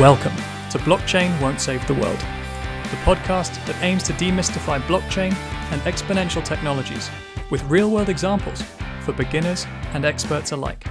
[0.00, 0.36] Welcome
[0.72, 5.32] to Blockchain Won't Save the World, the podcast that aims to demystify blockchain
[5.72, 7.08] and exponential technologies
[7.50, 8.62] with real world examples
[9.00, 10.86] for beginners and experts alike.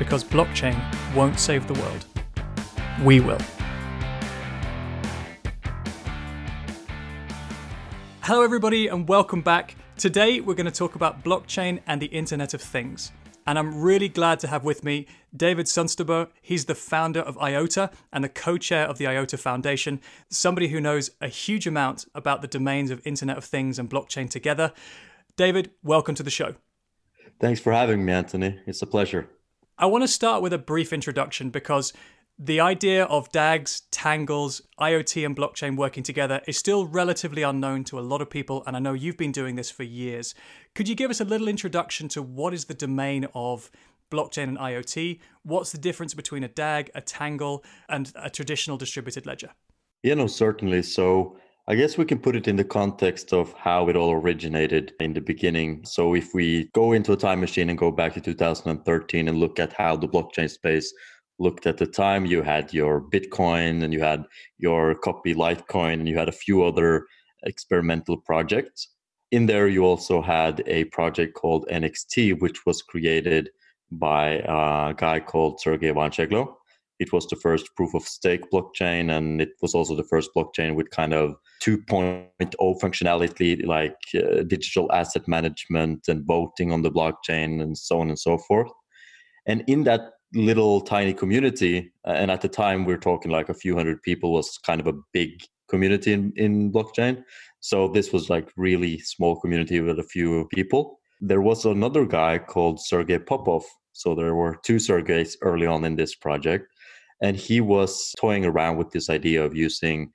[0.00, 0.76] Because blockchain
[1.14, 2.06] won't save the world,
[3.04, 3.38] we will.
[8.22, 9.76] Hello, everybody, and welcome back.
[9.96, 13.12] Today, we're going to talk about blockchain and the Internet of Things.
[13.48, 16.28] And I'm really glad to have with me David Sønstebø.
[16.42, 20.82] He's the founder of IOTA and the co chair of the IOTA Foundation, somebody who
[20.82, 24.74] knows a huge amount about the domains of Internet of Things and blockchain together.
[25.36, 26.56] David, welcome to the show.
[27.40, 28.60] Thanks for having me, Anthony.
[28.66, 29.30] It's a pleasure.
[29.78, 31.94] I want to start with a brief introduction because
[32.38, 37.98] the idea of DAGs, tangles, IoT, and blockchain working together is still relatively unknown to
[37.98, 40.36] a lot of people, and I know you've been doing this for years.
[40.74, 43.72] Could you give us a little introduction to what is the domain of
[44.12, 45.18] blockchain and IoT?
[45.42, 49.50] What's the difference between a DAG, a tangle, and a traditional distributed ledger?
[50.04, 50.82] Yeah, no, certainly.
[50.82, 54.92] So I guess we can put it in the context of how it all originated
[55.00, 55.84] in the beginning.
[55.84, 59.58] So if we go into a time machine and go back to 2013 and look
[59.58, 60.94] at how the blockchain space
[61.38, 64.24] looked at the time, you had your Bitcoin and you had
[64.58, 67.06] your copy Litecoin and you had a few other
[67.44, 68.88] experimental projects.
[69.30, 73.50] In there, you also had a project called NXT, which was created
[73.90, 76.54] by a guy called Sergey Ivancheglo.
[76.98, 80.74] It was the first proof of stake blockchain, and it was also the first blockchain
[80.74, 82.28] with kind of 2.0
[82.80, 88.18] functionality like uh, digital asset management and voting on the blockchain and so on and
[88.18, 88.70] so forth.
[89.46, 93.48] And in that little tiny community uh, and at the time we are talking like
[93.48, 97.22] a few hundred people was kind of a big community in, in blockchain.
[97.60, 101.00] So this was like really small community with a few people.
[101.20, 103.64] There was another guy called sergey popov.
[103.92, 106.66] So there were two sergeys early on in this project
[107.20, 110.12] and he was toying around with this idea of using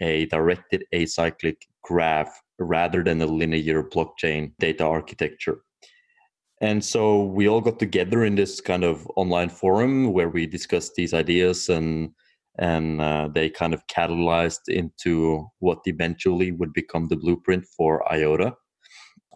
[0.00, 5.58] a directed acyclic graph rather than a linear blockchain data architecture
[6.60, 10.94] and so we all got together in this kind of online forum where we discussed
[10.94, 12.10] these ideas and
[12.58, 18.54] and uh, they kind of catalyzed into what eventually would become the blueprint for IOTA.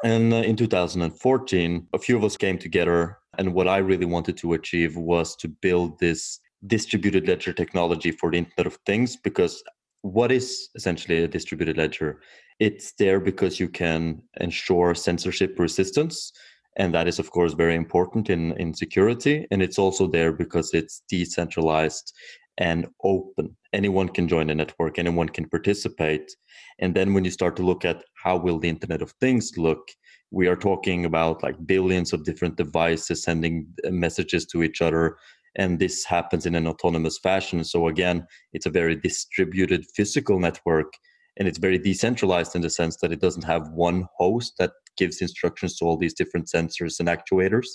[0.03, 4.39] And uh, in 2014, a few of us came together, and what I really wanted
[4.39, 9.17] to achieve was to build this distributed ledger technology for the Internet of Things.
[9.17, 9.63] Because
[10.01, 12.23] what is essentially a distributed ledger?
[12.59, 16.33] It's there because you can ensure censorship resistance
[16.81, 19.47] and that is of course very important in in security.
[19.51, 22.07] And it's also there because it's decentralized
[22.57, 23.47] and open.
[23.73, 24.99] Anyone can join the network.
[24.99, 26.29] Anyone can participate.
[26.79, 29.83] And then when you start to look at how will the internet of things look
[30.31, 35.17] we are talking about like billions of different devices sending uh, messages to each other.
[35.57, 37.65] And this happens in an autonomous fashion.
[37.65, 40.93] So again it's a very distributed physical network.
[41.37, 45.21] And it's very decentralized in the sense that it doesn't have one host that gives
[45.21, 47.67] instructions to all these different sensors and actuators.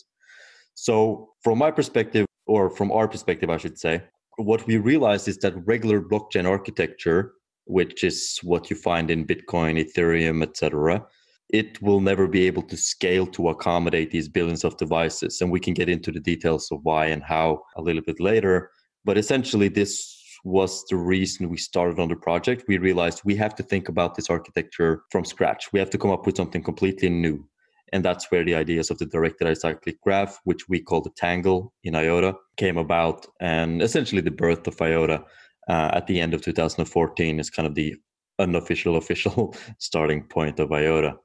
[0.74, 4.04] So, from my perspective, or from our perspective, I should say,
[4.38, 7.34] what we realized is that regular blockchain architecture,
[7.66, 11.06] which is what you find in Bitcoin, Ethereum, etc.,
[11.50, 15.42] it will never be able to scale to accommodate these billions of devices.
[15.42, 18.72] And we can get into the details of why and how a little bit later.
[19.06, 20.15] But essentially, this
[20.46, 22.66] was the reason we started on the project.
[22.68, 25.74] We realized we have to think about this architecture from scratch.
[25.74, 27.48] We have to come up with something completely new.
[27.92, 31.74] And that's where the ideas of the directed acyclic graph, which we call the Tangle
[31.84, 33.26] in IOTA, came about.
[33.40, 35.24] And essentially, the birth of IOTA
[35.68, 37.96] uh, at the end of 2014 is kind of the
[38.40, 41.16] unofficial, official starting point of IOTA.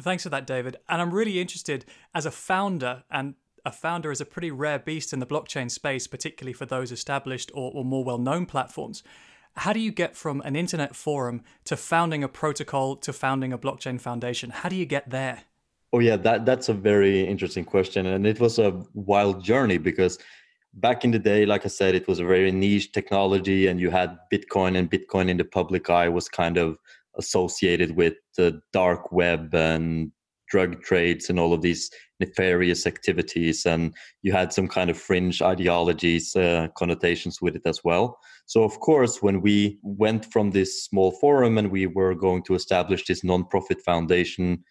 [0.00, 0.76] Thanks for that, David.
[0.88, 1.84] And I'm really interested
[2.14, 3.34] as a founder and
[3.64, 7.50] a founder is a pretty rare beast in the blockchain space, particularly for those established
[7.54, 9.02] or, or more well known platforms.
[9.56, 13.58] How do you get from an internet forum to founding a protocol to founding a
[13.58, 14.50] blockchain foundation?
[14.50, 15.42] How do you get there?
[15.92, 20.18] Oh yeah, that that's a very interesting question, and it was a wild journey because
[20.74, 23.90] back in the day, like I said, it was a very niche technology, and you
[23.90, 26.78] had Bitcoin, and Bitcoin in the public eye was kind of
[27.16, 30.12] associated with the dark web and
[30.50, 35.40] drug trades and all of these nefarious activities and you had some kind of fringe
[35.40, 38.18] ideologies uh, connotations with it as well.
[38.46, 42.54] So of course when we went from this small forum and we were going to
[42.54, 44.64] establish this non-profit foundation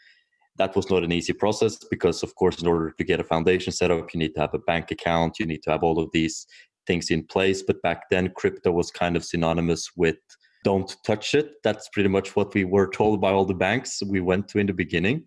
[0.57, 3.71] that was not an easy process because of course in order to get a foundation
[3.71, 6.09] set up you need to have a bank account you need to have all of
[6.13, 6.45] these
[6.85, 7.63] things in place.
[7.63, 10.17] But back then crypto was kind of synonymous with
[10.65, 11.53] don't touch it.
[11.63, 14.67] That's pretty much what we were told by all the banks we went to in
[14.67, 15.25] the beginning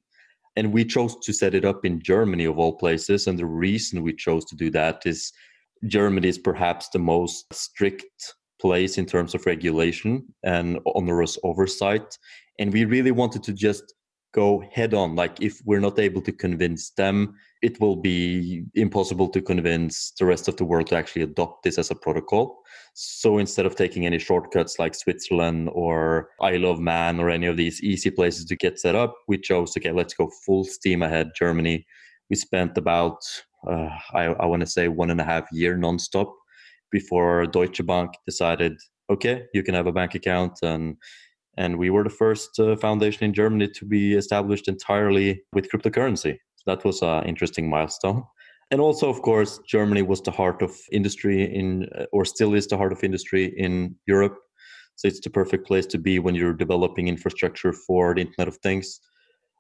[0.57, 3.27] and we chose to set it up in Germany of all places.
[3.27, 5.33] And the reason we chose to do that is
[5.87, 12.19] Germany is perhaps the most strict place in terms of regulation and onerous oversight.
[12.59, 13.95] And we really wanted to just
[14.33, 15.15] go head on.
[15.15, 20.25] Like, if we're not able to convince them, it will be impossible to convince the
[20.27, 22.63] rest of the world to actually adopt this as a protocol.
[22.95, 27.57] So instead of taking any shortcuts like Switzerland or Isle of Man or any of
[27.57, 31.31] these easy places to get set up, we chose, okay, let's go full steam ahead,
[31.39, 31.87] Germany.
[32.31, 33.19] We spent about,
[33.69, 36.33] uh, I, I want to say, one and a half year nonstop
[36.91, 38.73] before Deutsche Bank decided,
[39.11, 40.97] okay, you can have a bank account and
[41.57, 46.39] and we were the first uh, foundation in Germany to be established entirely with cryptocurrency.
[46.57, 48.25] So that was an interesting milestone.
[48.71, 52.67] And also, of course, Germany was the heart of industry in, uh, or still is
[52.67, 54.39] the heart of industry in Europe.
[54.97, 58.57] So it's the perfect place to be when you're developing infrastructure for the Internet of
[58.59, 59.01] Things.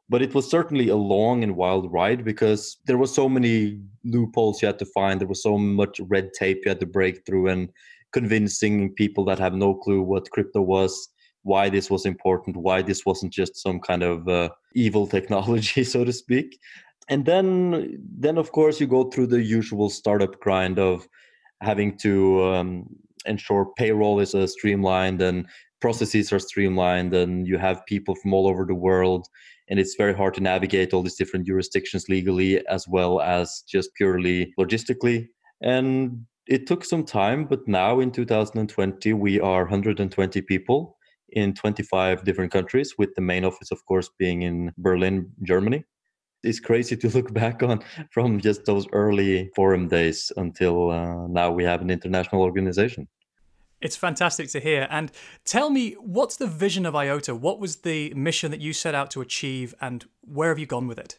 [0.08, 4.60] But it was certainly a long and wild ride because there were so many loopholes
[4.60, 5.20] you had to find.
[5.20, 7.70] There was so much red tape you had to break through, and
[8.12, 11.08] convincing people that have no clue what crypto was
[11.42, 16.04] why this was important, why this wasn't just some kind of uh, evil technology, so
[16.04, 16.58] to speak.
[17.08, 21.06] And then, then of course, you go through the usual startup grind of
[21.60, 22.86] having to um,
[23.26, 25.46] ensure payroll is uh, streamlined and
[25.80, 29.26] processes are streamlined, and you have people from all over the world.
[29.68, 33.94] And it's very hard to navigate all these different jurisdictions legally as well as just
[33.94, 35.28] purely logistically.
[35.60, 40.96] And it took some time, but now in 2020, we are 120 people
[41.32, 45.84] in 25 different countries, with the main office, of course, being in Berlin, Germany.
[46.42, 51.50] It's crazy to look back on from just those early forum days until uh, now
[51.50, 53.08] we have an international organization.
[53.80, 54.86] It's fantastic to hear.
[54.90, 55.10] And
[55.44, 57.34] tell me, what's the vision of IOTA?
[57.34, 60.86] What was the mission that you set out to achieve, and where have you gone
[60.86, 61.18] with it?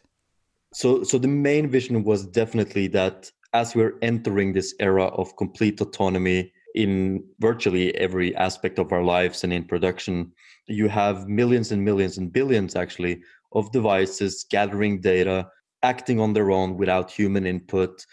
[0.72, 5.80] So, so the main vision was definitely that as we're entering this era of complete
[5.80, 10.32] autonomy in virtually every aspect of our lives and in production
[10.66, 13.22] you have millions and millions and billions actually
[13.52, 15.46] of devices gathering data
[15.82, 18.06] acting on their own without human input.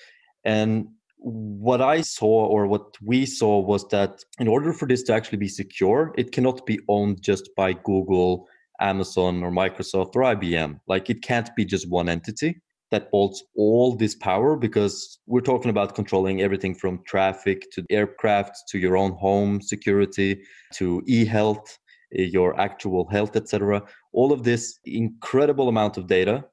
[0.43, 0.87] And
[1.23, 5.37] what i saw or what we saw was that in order for this to actually
[5.37, 8.47] be secure it cannot be owned just by google
[8.79, 12.59] amazon or microsoft or ibm like it can't be just one entity
[12.91, 18.63] that holds all this power because we're talking about controlling everything from traffic to aircraft
[18.69, 20.41] to your own home security
[20.73, 21.79] to e-health
[22.17, 23.81] eh, your actual health etc
[24.13, 26.43] all of this incredible amount of data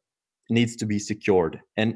[0.51, 1.61] needs to be secured.
[1.77, 1.95] And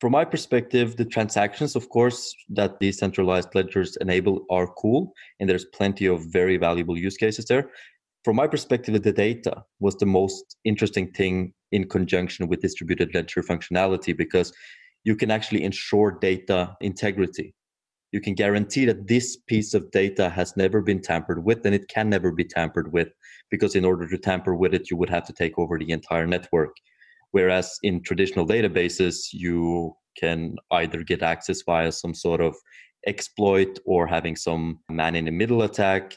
[0.00, 5.66] from my perspective the transactions of course that decentralized ledgers enable are cool and there's
[5.66, 7.70] plenty of very valuable use cases there.
[8.22, 13.42] From my perspective, the data was the most interesting thing in conjunction with distributed ledger
[13.42, 14.52] functionality because
[15.04, 17.54] you can actually ensure data integrity.
[18.12, 21.88] You can guarantee that this piece of data has never been tampered with and it
[21.88, 23.08] can never be tampered with
[23.50, 26.26] because, in order to tamper with it, you would have to take over the entire
[26.26, 26.76] network.
[27.30, 32.56] Whereas in traditional databases, you can either get access via some sort of
[33.06, 36.16] exploit or having some man in the middle attack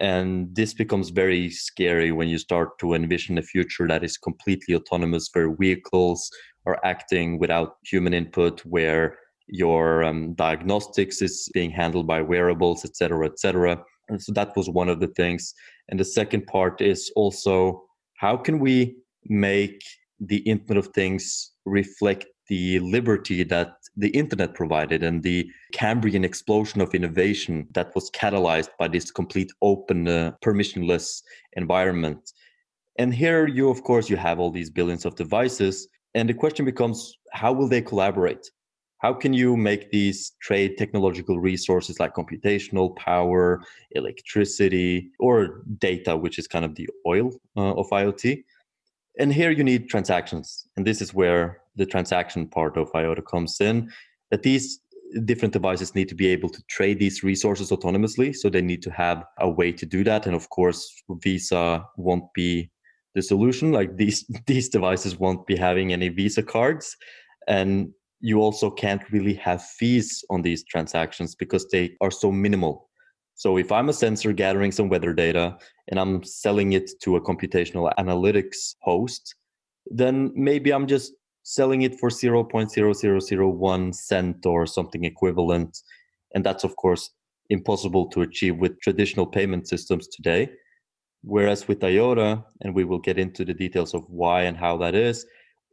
[0.00, 4.74] and this becomes very scary when you start to envision a future that is completely
[4.74, 6.30] autonomous, where vehicles
[6.66, 9.18] are acting without human input, where
[9.48, 13.82] your um, diagnostics is being handled by wearables, et cetera, et cetera.
[14.08, 15.54] And so that was one of the things.
[15.88, 17.84] And the second part is also
[18.18, 19.80] how can we make
[20.20, 26.80] the Internet of Things reflect the liberty that the internet provided and the Cambrian explosion
[26.80, 31.22] of innovation that was catalyzed by this complete open, uh, permissionless
[31.54, 32.32] environment.
[32.98, 35.88] And here you, of course, you have all these billions of devices.
[36.14, 38.50] And the question becomes, how will they collaborate?
[38.98, 43.62] How can you make these trade technological resources like computational power,
[43.92, 48.42] electricity, or data, which is kind of the oil uh, of IoT?
[49.20, 50.66] And here you need transactions.
[50.76, 53.90] And this is where the transaction part of IOTA comes in,
[54.30, 54.80] that these
[55.24, 58.34] different devices need to be able to trade these resources autonomously.
[58.34, 60.26] So they need to have a way to do that.
[60.26, 62.70] And of course, Visa won't be
[63.14, 63.72] the solution.
[63.72, 66.96] Like these these devices won't be having any Visa cards.
[67.46, 72.88] And you also can't really have fees on these transactions because they are so minimal.
[73.34, 75.56] So if I'm a sensor gathering some weather data
[75.86, 79.36] and I'm selling it to a computational analytics host,
[79.86, 81.12] then maybe I'm just
[81.48, 85.78] selling it for 0.0001 cent or something equivalent.
[86.34, 87.08] And that's, of course,
[87.48, 90.50] impossible to achieve with traditional payment systems today.
[91.22, 94.94] Whereas with IOTA, and we will get into the details of why and how that
[94.94, 95.24] is,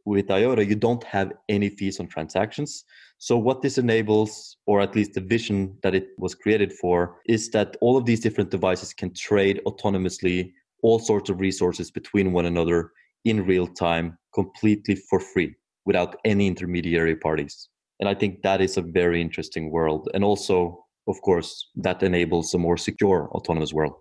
[0.06, 2.84] with IOTA, you don't have any fees on transactions.
[3.18, 7.50] So, what this enables, or at least the vision that it was created for, is
[7.50, 10.52] that all of these different devices can trade autonomously
[10.82, 12.92] all sorts of resources between one another
[13.26, 15.54] in real time, completely for free,
[15.86, 17.68] without any intermediary parties.
[18.00, 20.08] And I think that is a very interesting world.
[20.12, 23.94] And also, of course, that enables a more secure autonomous world.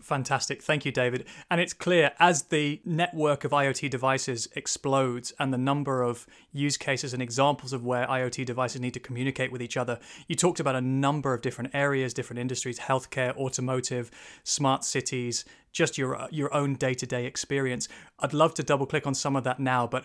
[0.00, 0.62] Fantastic.
[0.62, 1.26] Thank you, David.
[1.48, 6.76] And it's clear as the network of IoT devices explodes and the number of use
[6.76, 10.58] cases and examples of where IoT devices need to communicate with each other, you talked
[10.58, 14.10] about a number of different areas, different industries, healthcare, automotive,
[14.42, 17.88] smart cities, just your your own day-to-day experience.
[18.18, 20.04] I'd love to double click on some of that now, but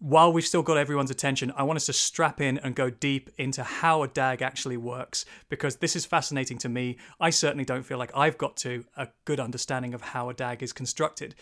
[0.00, 3.30] while we've still got everyone's attention, I want us to strap in and go deep
[3.36, 6.98] into how a DAG actually works because this is fascinating to me.
[7.18, 10.62] I certainly don't feel like I've got to a good understanding of how a DAG
[10.62, 11.34] is constructed.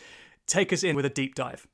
[0.46, 1.66] Take us in with a deep dive.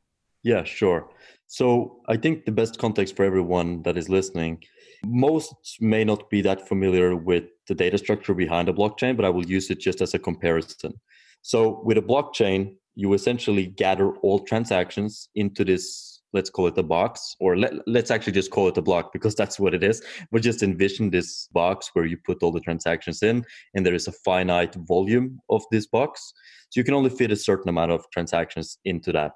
[0.42, 1.08] Yeah, sure.
[1.46, 4.64] So I think the best context for everyone that is listening,
[5.04, 9.30] most may not be that familiar with the data structure behind a blockchain, but I
[9.30, 10.94] will use it just as a comparison.
[11.42, 16.82] So with a blockchain, you essentially gather all transactions into this let's call it a
[16.82, 20.02] box or let, let's actually just call it a block because that's what it is.
[20.30, 24.08] But just envision this box where you put all the transactions in and there is
[24.08, 26.32] a finite volume of this box.
[26.70, 29.32] So you can only fit a certain amount of transactions into that.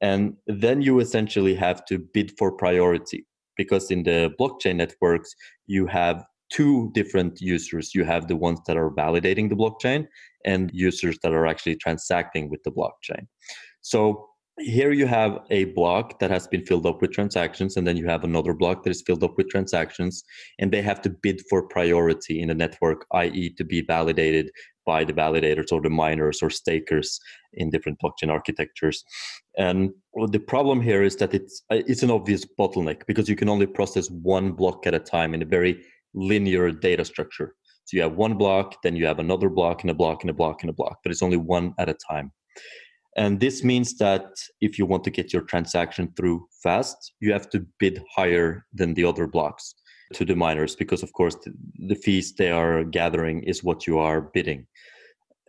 [0.00, 3.26] And then you essentially have to bid for priority
[3.56, 5.34] because in the blockchain networks
[5.66, 7.94] you have two different users.
[7.94, 10.06] You have the ones that are validating the blockchain
[10.44, 13.26] and users that are actually transacting with the blockchain.
[13.82, 14.27] So
[14.60, 18.06] here you have a block that has been filled up with transactions and then you
[18.06, 20.24] have another block that is filled up with transactions
[20.58, 24.50] and they have to bid for priority in the network i.e to be validated
[24.88, 27.20] by the validators or the miners or stakers
[27.52, 29.04] in different blockchain architectures.
[29.58, 29.90] And
[30.30, 33.66] the problem here is that it's uh, it's an obvious bottleneck because you can only
[33.66, 35.84] process one block at a time in a very
[36.14, 37.54] linear data structure.
[37.84, 40.34] So you have one block then you have another block and a block and a
[40.40, 42.32] block and a block but it's only one at a time
[43.16, 44.26] and this means that
[44.60, 48.94] if you want to get your transaction through fast, you have to bid higher than
[48.94, 49.74] the other blocks
[50.14, 51.36] to the miners because, of course,
[51.88, 54.66] the, fees they are gathering is what you are bidding.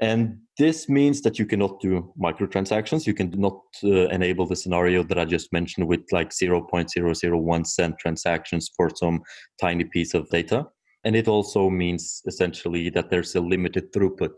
[0.01, 3.06] And this means that you cannot do microtransactions.
[3.06, 8.72] You cannot uh, enable the scenario that I just mentioned with like 0.001 cent transactions
[8.75, 9.22] for some
[9.60, 10.66] tiny piece of data.
[11.04, 14.38] And it also means essentially that there's a limited throughput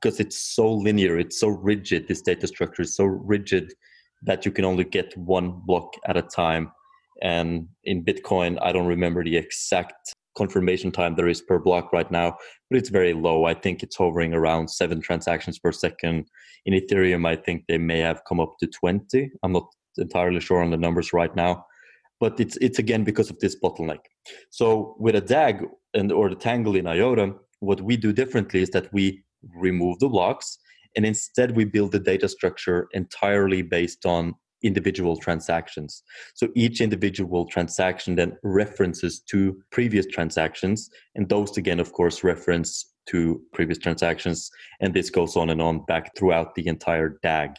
[0.00, 3.72] because it's so linear, it's so rigid, this data structure is so rigid
[4.22, 6.72] that you can only get one block at a time.
[7.22, 12.10] And in Bitcoin, I don't remember the exact confirmation time there is per block right
[12.10, 12.36] now,
[12.68, 13.46] but it's very low.
[13.46, 16.26] I think it's hovering around seven transactions per second.
[16.66, 19.30] In Ethereum, I think they may have come up to 20.
[19.42, 21.64] I'm not entirely sure on the numbers right now,
[22.20, 24.00] but it's it's again because of this bottleneck.
[24.50, 28.70] So with a DAG and or the Tangle in IOTA, what we do differently is
[28.70, 29.24] that we
[29.54, 30.58] remove the blocks
[30.96, 36.02] and instead we build the data structure entirely based on individual transactions.
[36.34, 42.94] So each individual transaction then references to previous transactions and those again of course reference
[43.06, 44.50] to previous transactions
[44.80, 47.50] and this goes on and on back throughout the entire dag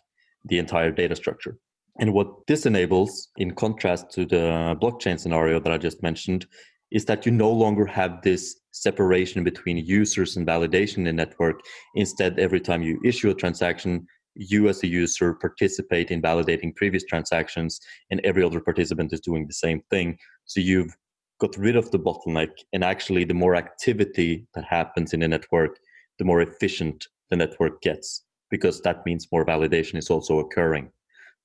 [0.45, 1.57] the entire data structure.
[1.99, 6.45] And what this enables in contrast to the blockchain scenario that i just mentioned
[6.91, 11.61] is that you no longer have this separation between users and validation in the network.
[11.95, 17.03] Instead, every time you issue a transaction, you as a user participate in validating previous
[17.03, 17.79] transactions,
[18.11, 20.17] and every other participant is doing the same thing.
[20.45, 20.95] So you've
[21.39, 25.77] got rid of the bottleneck, and actually, the more activity that happens in the network,
[26.19, 30.91] the more efficient the network gets, because that means more validation is also occurring.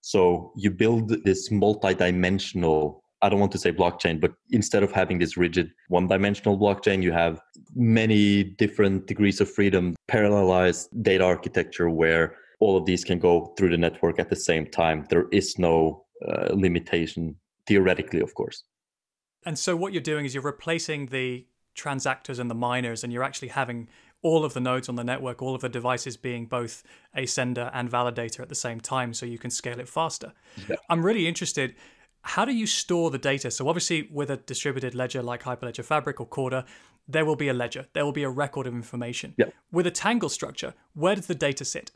[0.01, 5.19] So you build this multi-dimensional I don't want to say blockchain, but instead of having
[5.19, 7.41] this rigid one dimensional blockchain, you have
[7.75, 13.71] many different degrees of freedom, parallelized data architecture where all of these can go through
[13.71, 15.07] the network at the same time.
[15.09, 17.37] There is no uh, limitation,
[17.67, 18.65] theoretically, of course.
[19.47, 23.25] And so, what you're doing is you're replacing the transactors and the miners, and you're
[23.25, 23.89] actually having
[24.23, 27.71] all of the nodes on the network, all of the devices being both a sender
[27.75, 30.33] and validator at the same time, so you can scale it faster.
[30.69, 30.77] Yeah.
[30.89, 31.75] I'm really interested
[32.23, 33.51] how do you store the data?
[33.51, 36.65] So obviously, with a distributed ledger like Hyperledger Fabric or Corda,
[37.09, 37.87] there will be a ledger.
[37.93, 39.35] There will be a record of information.
[39.37, 39.47] Yeah.
[39.73, 41.91] With a Tangle structure, where does the data sit?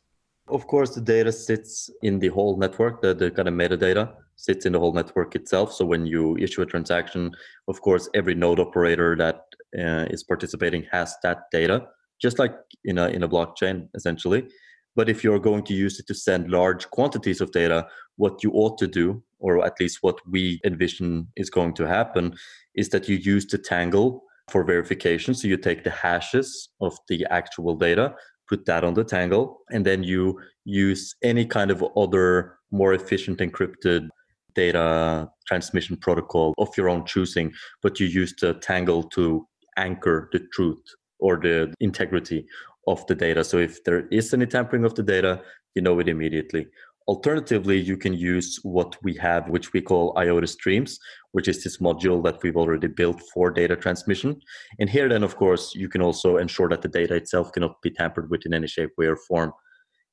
[0.49, 3.03] Of course, the data sits in the whole network.
[3.03, 5.73] The, the kind of metadata sits in the whole network itself.
[5.73, 7.33] So when you issue a transaction,
[7.69, 9.47] of course, every node operator that
[9.79, 11.87] uh, is participating has that data,
[12.21, 12.55] just like
[12.85, 14.47] in a in a blockchain, essentially.
[14.95, 18.51] But if you're going to use it to send large quantities of data, what you
[18.53, 22.35] ought to do, or at least what we envision is going to happen,
[22.75, 25.35] is that you use the tangle for verification.
[25.35, 28.15] So you take the hashes of the actual data,
[28.49, 33.39] put that on the tangle, and then you use any kind of other more efficient
[33.39, 34.09] encrypted
[34.55, 39.47] data transmission protocol of your own choosing, but you use the tangle to
[39.77, 40.83] anchor the truth
[41.19, 42.47] or the integrity
[42.87, 43.45] of the data.
[43.45, 45.43] So if there is any tampering of the data,
[45.75, 46.67] you know it immediately.
[47.09, 50.99] Alternatively, you can use what we have, which we call IOTA Streams,
[51.31, 54.41] which is this module that we've already built for data transmission.
[54.81, 57.91] And here, then, of course, you can also ensure that the data itself cannot be
[57.91, 59.53] tampered with in any shape, way, or form.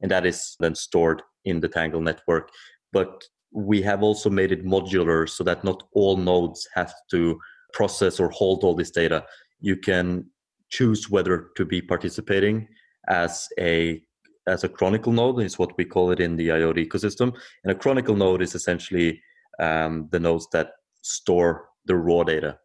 [0.01, 2.49] And that is then stored in the Tangle network.
[2.91, 7.39] But we have also made it modular so that not all nodes have to
[7.73, 9.25] process or hold all this data.
[9.61, 10.25] You can
[10.69, 12.67] choose whether to be participating
[13.07, 14.03] as a
[14.47, 17.35] as a chronicle node is what we call it in the IoT ecosystem.
[17.63, 19.21] And a chronicle node is essentially
[19.59, 20.71] um, the nodes that
[21.01, 22.59] store the raw data.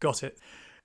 [0.00, 0.38] Got it.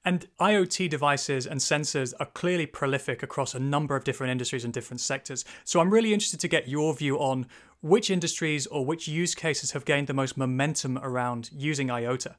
[0.05, 4.73] And IoT devices and sensors are clearly prolific across a number of different industries and
[4.73, 5.45] different sectors.
[5.63, 7.47] So I'm really interested to get your view on
[7.79, 12.35] which industries or which use cases have gained the most momentum around using IOTA.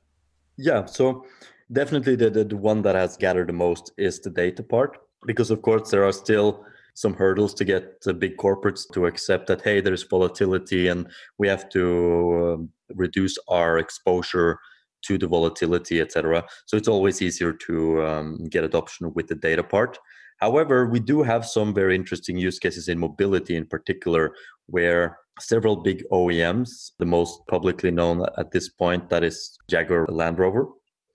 [0.57, 1.25] Yeah, so
[1.73, 5.51] definitely the, the, the one that has gathered the most is the data part, because
[5.51, 9.61] of course there are still some hurdles to get the big corporates to accept that
[9.63, 11.09] hey there's volatility and
[11.39, 14.59] we have to um, reduce our exposure
[15.03, 19.63] to the volatility etc so it's always easier to um, get adoption with the data
[19.63, 19.99] part.
[20.39, 24.35] However we do have some very interesting use cases in mobility in particular
[24.67, 30.39] where several big oems the most publicly known at this point that is jaguar land
[30.39, 30.69] rover.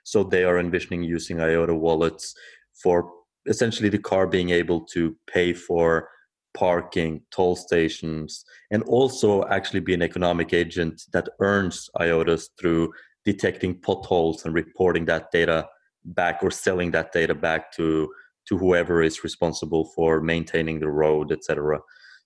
[0.04, 2.34] So they are envisioning using iota wallets
[2.82, 3.12] for
[3.50, 6.10] essentially the car being able to pay for
[6.54, 12.92] parking, toll stations, and also actually be an economic agent that earns IOTAs through
[13.26, 15.68] detecting potholes and reporting that data
[16.06, 18.10] back or selling that data back to
[18.48, 21.80] to whoever is responsible for maintaining the road, etc.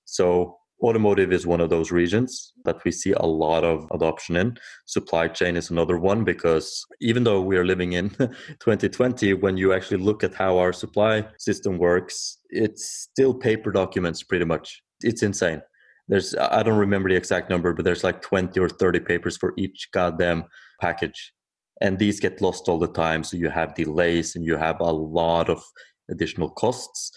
[0.05, 4.57] So Automotive is one of those regions that we see a lot of adoption in.
[4.85, 8.09] Supply chain is another one because even though we are living in
[8.59, 14.23] 2020, when you actually look at how our supply system works, it's still paper documents
[14.23, 14.83] pretty much.
[15.01, 15.61] It's insane.
[16.09, 19.53] There's, I don't remember the exact number, but there's like 20 or 30 papers for
[19.57, 20.43] each goddamn
[20.81, 21.33] package.
[21.79, 23.23] And these get lost all the time.
[23.23, 25.63] So you have delays and you have a lot of
[26.09, 27.11] additional costs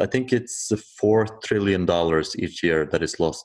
[0.00, 3.44] I think it's four trillion dollars each year that is lost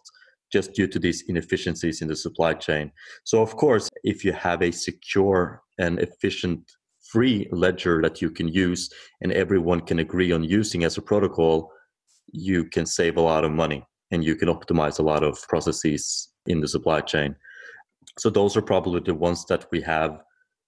[0.51, 2.91] just due to these inefficiencies in the supply chain.
[3.23, 6.71] So, of course, if you have a secure and efficient
[7.11, 8.89] free ledger that you can use
[9.21, 11.71] and everyone can agree on using as a protocol,
[12.31, 16.29] you can save a lot of money and you can optimize a lot of processes
[16.45, 17.35] in the supply chain.
[18.19, 20.21] So, those are probably the ones that we have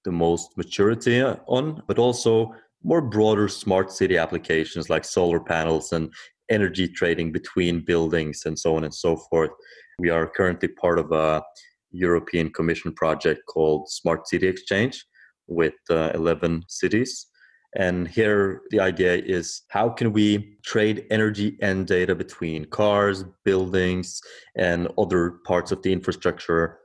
[0.04, 6.14] the most maturity on, but also more broader smart city applications like solar panels and
[6.50, 9.52] energy trading between buildings and so on and so forth.
[10.00, 11.44] We are currently part of a
[11.92, 15.06] European Commission project called Smart City Exchange
[15.48, 17.28] with uh, 11 cities.
[17.76, 24.22] And here the idea is how can we trade energy and data between cars, buildings,
[24.56, 26.80] and other parts of the infrastructure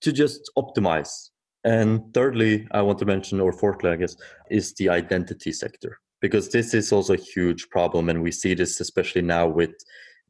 [0.00, 1.30] to just optimize
[1.64, 4.16] and thirdly, I want to mention, or fourthly, I guess,
[4.50, 8.08] is the identity sector, because this is also a huge problem.
[8.08, 9.72] And we see this especially now with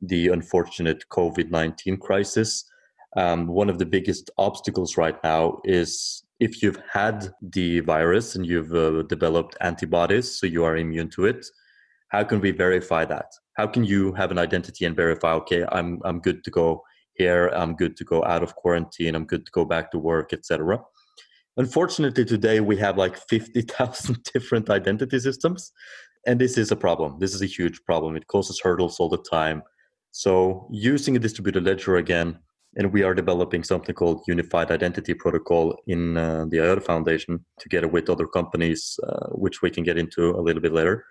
[0.00, 2.64] the unfortunate COVID 19 crisis.
[3.16, 8.44] Um, one of the biggest obstacles right now is if you've had the virus and
[8.44, 11.46] you've uh, developed antibodies, so you are immune to it,
[12.08, 13.26] how can we verify that?
[13.56, 16.82] How can you have an identity and verify, okay, I'm, I'm good to go
[17.14, 20.32] here, I'm good to go out of quarantine, I'm good to go back to work,
[20.32, 20.80] etc.
[21.56, 25.72] Unfortunately, today we have like 50,000 different identity systems.
[26.26, 27.18] And this is a problem.
[27.18, 28.16] This is a huge problem.
[28.16, 29.62] It causes hurdles all the time.
[30.10, 32.38] So, using a distributed ledger again,
[32.76, 37.88] and we are developing something called Unified Identity Protocol in uh, the IOTA Foundation together
[37.88, 41.04] with other companies, uh, which we can get into a little bit later.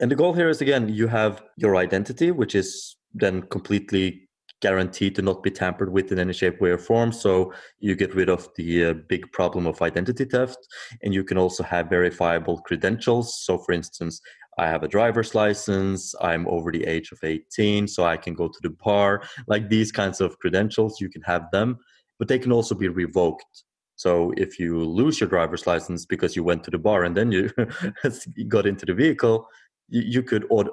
[0.00, 4.28] And the goal here is again, you have your identity, which is then completely
[4.60, 7.12] guaranteed to not be tampered with in any shape, way, or form.
[7.12, 10.58] So you get rid of the uh, big problem of identity theft.
[11.02, 13.42] And you can also have verifiable credentials.
[13.42, 14.20] So, for instance,
[14.58, 18.48] I have a driver's license, I'm over the age of 18, so I can go
[18.48, 19.22] to the bar.
[19.46, 21.78] Like these kinds of credentials, you can have them,
[22.18, 23.64] but they can also be revoked.
[23.96, 27.32] So if you lose your driver's license because you went to the bar and then
[27.32, 27.50] you
[28.48, 29.46] got into the vehicle,
[29.88, 30.70] you, you could, or,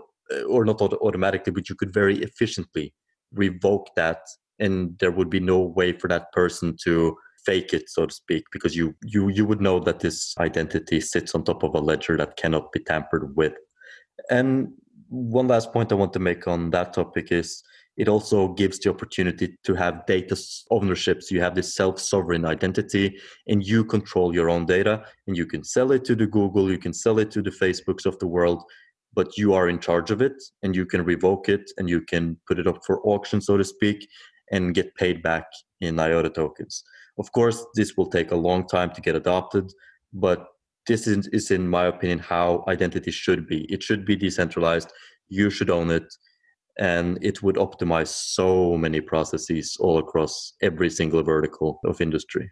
[0.49, 2.93] or not automatically, but you could very efficiently
[3.33, 4.21] revoke that
[4.59, 8.43] and there would be no way for that person to fake it so to speak
[8.51, 12.17] because you you you would know that this identity sits on top of a ledger
[12.17, 13.53] that cannot be tampered with
[14.29, 14.69] and
[15.09, 17.63] one last point i want to make on that topic is
[17.97, 20.37] it also gives the opportunity to have data
[20.69, 21.23] ownership.
[21.23, 25.63] So you have this self-sovereign identity and you control your own data and you can
[25.63, 28.63] sell it to the Google, you can sell it to the Facebooks of the world,
[29.17, 32.37] but you are in charge of it and you can revoke it and you can
[32.47, 34.07] put it up for auction, so to speak,
[34.51, 35.45] and get paid back
[35.81, 36.83] in IOTA tokens.
[37.17, 39.73] Of course, this will take a long time to get adopted,
[40.13, 40.45] but
[40.85, 43.63] this is, is in my opinion, how identity should be.
[43.73, 44.93] It should be decentralized.
[45.29, 46.13] You should own it
[46.77, 52.51] and it would optimize so many processes all across every single vertical of industry.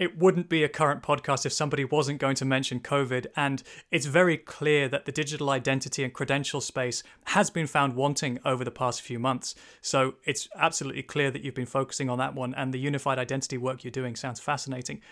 [0.00, 3.26] It wouldn't be a current podcast if somebody wasn't going to mention COVID.
[3.36, 8.38] And it's very clear that the digital identity and credential space has been found wanting
[8.46, 9.54] over the past few months.
[9.82, 12.54] So it's absolutely clear that you've been focusing on that one.
[12.54, 15.02] And the unified identity work you're doing sounds fascinating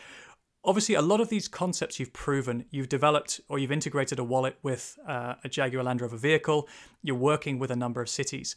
[0.65, 4.59] obviously a lot of these concepts you've proven you've developed or you've integrated a wallet
[4.63, 6.69] with uh, a jaguar land rover vehicle
[7.03, 8.57] you're working with a number of cities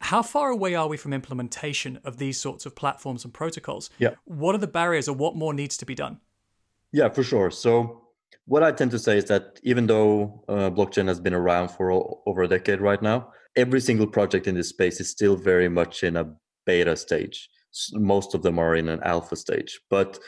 [0.00, 3.90] how far away are we from implementation of these sorts of platforms and protocols?
[3.98, 4.10] Yeah.
[4.24, 6.20] What are the barriers or what more needs to be done?
[6.92, 7.50] Yeah for sure.
[7.50, 8.04] So
[8.44, 11.90] what i tend to say is that even though uh, blockchain has been around for
[12.26, 16.02] over a decade right now every single project in this space is still very much
[16.04, 16.32] in a
[16.64, 17.48] beta stage.
[17.92, 19.80] Most of them are in an alpha stage.
[19.90, 20.18] But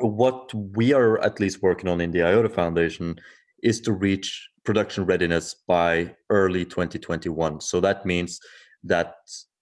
[0.00, 3.16] what we are at least working on in the IOTA Foundation
[3.62, 7.58] is to reach production readiness by early 2021.
[7.58, 8.38] So that means
[8.84, 9.14] that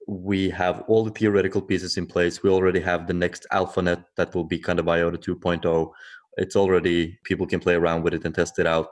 [0.09, 2.42] we have all the theoretical pieces in place.
[2.42, 5.92] We already have the next AlphaNet that will be kind of IOTA 2.0.
[6.38, 8.88] It's already, people can play around with it and test it out.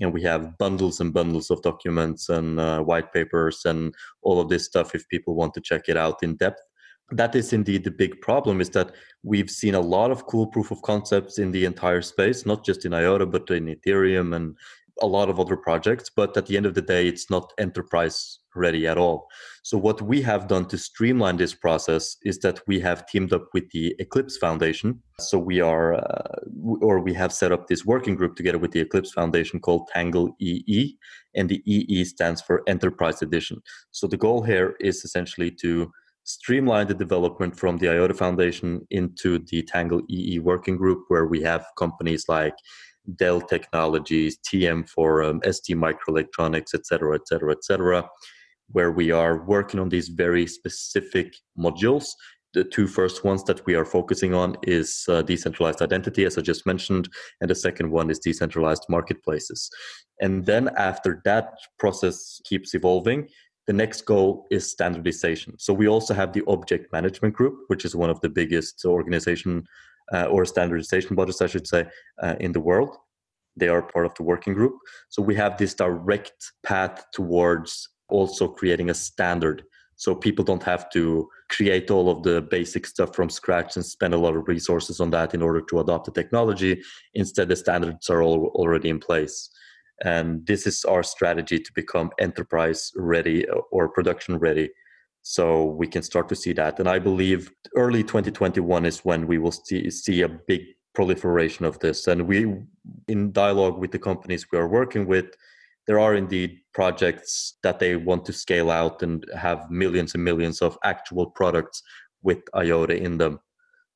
[0.00, 4.50] And we have bundles and bundles of documents and uh, white papers and all of
[4.50, 6.60] this stuff if people want to check it out in depth
[7.10, 10.70] that is indeed the big problem is that we've seen a lot of cool proof
[10.70, 14.54] of concepts in the entire space not just in iota but in ethereum and
[15.02, 18.38] a lot of other projects but at the end of the day it's not enterprise
[18.58, 19.28] ready at all.
[19.62, 23.46] So what we have done to streamline this process is that we have teamed up
[23.54, 25.00] with the eclipse foundation.
[25.20, 26.40] So we are uh,
[26.80, 30.34] or we have set up this working group together with the eclipse foundation called tangle
[30.40, 30.96] ee
[31.34, 33.62] and the ee stands for enterprise edition.
[33.92, 35.90] So the goal here is essentially to
[36.28, 41.40] streamline the development from the IOTA Foundation into the Tangle EE working group, where we
[41.40, 42.54] have companies like
[43.16, 48.08] Dell Technologies, TM Forum, ST Microelectronics, et cetera, et cetera, et cetera,
[48.70, 52.10] where we are working on these very specific modules.
[52.54, 56.40] The two first ones that we are focusing on is uh, decentralized identity, as I
[56.40, 57.08] just mentioned,
[57.40, 59.70] and the second one is decentralized marketplaces.
[60.20, 63.28] And then after that process keeps evolving,
[63.66, 65.54] the next goal is standardization.
[65.58, 69.66] So we also have the object management group, which is one of the biggest organization
[70.12, 71.86] uh, or standardization bodies, I should say,
[72.22, 72.96] uh, in the world.
[73.56, 74.74] They are part of the working group.
[75.08, 79.64] So we have this direct path towards also creating a standard.
[79.96, 84.14] So people don't have to create all of the basic stuff from scratch and spend
[84.14, 86.80] a lot of resources on that in order to adopt the technology.
[87.14, 89.50] Instead, the standards are all already in place
[90.04, 94.70] and this is our strategy to become enterprise ready or production ready
[95.28, 96.78] so we can start to see that.
[96.78, 100.62] And i believe early 2021 is when we will see, see a big
[100.94, 102.06] proliferation of this.
[102.06, 102.54] And we
[103.08, 105.26] in dialogue with the companies we are working with
[105.86, 110.62] there are indeed projects that they want to scale out and have millions and millions
[110.62, 111.82] of actual products
[112.22, 113.40] with iota in them.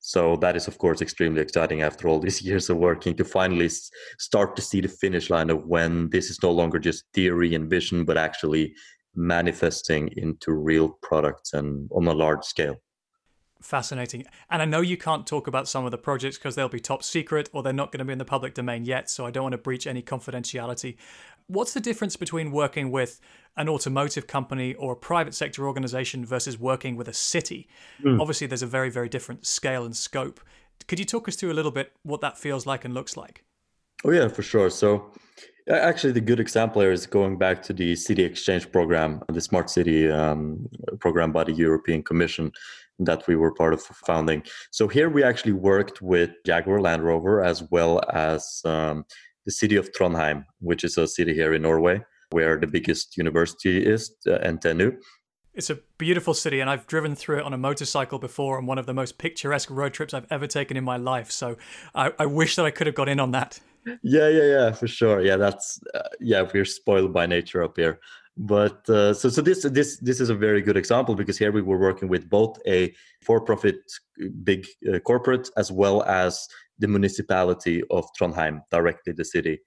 [0.01, 3.71] So that is, of course, extremely exciting after all these years of working to finally
[4.19, 7.71] start to see the finish line of when this is no longer just theory and
[7.71, 8.75] vision, but actually
[9.15, 12.77] manifesting into real products and on a large scale.
[13.63, 14.25] Fascinating.
[14.51, 17.05] And I know you can't talk about some of the projects because they'll be top
[17.05, 19.09] secret or they're not going to be in the public domain yet.
[19.09, 20.97] So I don't want to breach any confidentiality.
[21.47, 23.21] What's the difference between working with
[23.57, 27.69] an automotive company or a private sector organization versus working with a city?
[28.03, 28.21] Mm.
[28.21, 30.41] Obviously, there's a very, very different scale and scope.
[30.89, 33.45] Could you talk us through a little bit what that feels like and looks like?
[34.05, 34.71] Oh, yeah, for sure.
[34.71, 35.13] So,
[35.69, 39.71] actually, the good example here is going back to the City Exchange program, the Smart
[39.71, 40.69] City um,
[41.01, 42.53] program by the European Commission
[42.99, 44.43] that we were part of founding.
[44.71, 49.05] So, here we actually worked with Jaguar Land Rover as well as um,
[49.45, 53.85] the city of Trondheim, which is a city here in Norway where the biggest university
[53.85, 54.97] is, uh, NTNU.
[55.55, 58.79] It's a beautiful city, and I've driven through it on a motorcycle before on one
[58.79, 61.31] of the most picturesque road trips I've ever taken in my life.
[61.31, 61.59] So
[61.95, 63.61] I, I wish that I could have got in on that.
[64.03, 65.21] Yeah, yeah, yeah, for sure.
[65.23, 67.99] Yeah, that's, uh, yeah, we're spoiled by nature up here.
[68.37, 71.61] but uh, so so this this this is a very good example because here we
[71.63, 73.77] were working with both a for-profit
[74.43, 79.61] big uh, corporate as well as the municipality of Trondheim, directly the city,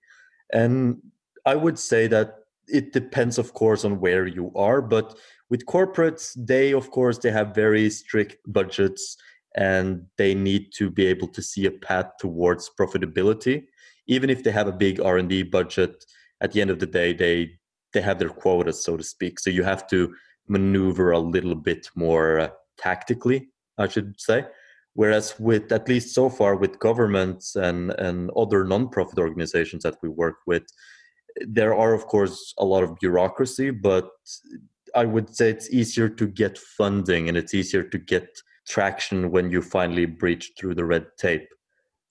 [0.53, 0.97] and
[1.45, 2.27] I would say that
[2.67, 4.81] it depends, of course, on where you are.
[4.81, 5.15] But
[5.51, 9.17] with corporates, they of course they have very strict budgets
[9.55, 13.65] and they need to be able to see a path towards profitability
[14.07, 16.05] even if they have a big r&d budget
[16.41, 17.49] at the end of the day they
[17.93, 20.13] they have their quotas so to speak so you have to
[20.47, 24.45] maneuver a little bit more uh, tactically i should say
[24.93, 30.09] whereas with at least so far with governments and and other non-profit organizations that we
[30.09, 30.63] work with
[31.47, 34.09] there are of course a lot of bureaucracy but
[34.95, 38.27] i would say it's easier to get funding and it's easier to get
[38.67, 41.47] traction when you finally breach through the red tape.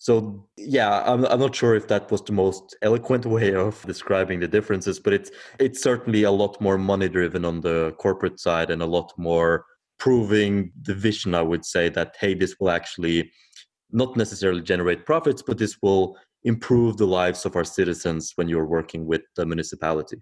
[0.04, 4.38] So yeah, I'm I'm not sure if that was the most eloquent way of describing
[4.38, 8.70] the differences, but it's it's certainly a lot more money driven on the corporate side
[8.70, 9.64] and a lot more
[9.98, 11.34] proving the vision.
[11.34, 13.30] I would say that hey, this will actually
[13.92, 18.66] not necessarily generate profits, but this will improve the lives of our citizens when you're
[18.66, 20.18] working with the municipality.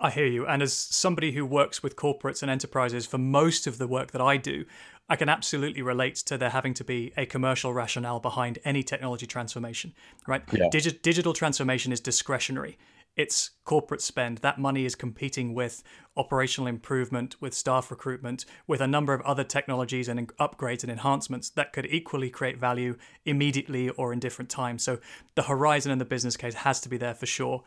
[0.00, 0.46] I hear you.
[0.46, 4.20] And as somebody who works with corporates and enterprises for most of the work that
[4.20, 4.64] I do,
[5.10, 9.26] I can absolutely relate to there having to be a commercial rationale behind any technology
[9.26, 9.92] transformation,
[10.26, 10.42] right?
[10.52, 10.68] Yeah.
[10.72, 12.78] Digi- digital transformation is discretionary.
[13.16, 14.38] It's corporate spend.
[14.38, 15.82] That money is competing with
[16.16, 21.50] operational improvement, with staff recruitment, with a number of other technologies and upgrades and enhancements
[21.50, 24.84] that could equally create value immediately or in different times.
[24.84, 25.00] So
[25.34, 27.64] the horizon and the business case has to be there for sure.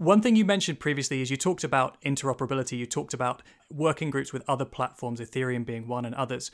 [0.00, 4.32] One thing you mentioned previously is you talked about interoperability, you talked about working groups
[4.32, 6.50] with other platforms, Ethereum being one and others.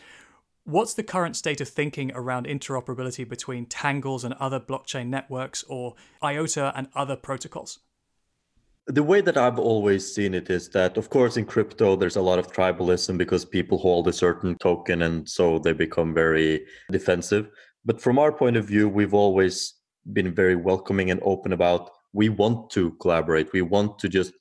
[0.65, 5.95] What's the current state of thinking around interoperability between Tangles and other blockchain networks or
[6.25, 7.79] IOTA and other protocols?
[8.89, 12.21] The way that I've always seen it is that, of course, in crypto, there's a
[12.21, 17.49] lot of tribalism because people hold a certain token and so they become very defensive.
[17.85, 19.75] But from our point of view, we've always
[20.13, 23.53] been very welcoming and open about we want to collaborate.
[23.53, 24.33] We want to just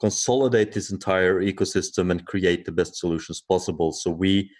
[0.00, 3.92] consolidate this entire ecosystem and create the best solutions possible.
[3.92, 4.50] So we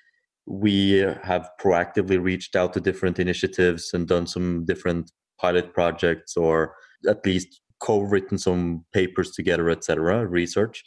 [0.49, 6.75] we have proactively reached out to different initiatives and done some different pilot projects or
[7.09, 10.85] at least co-written some papers together etc research.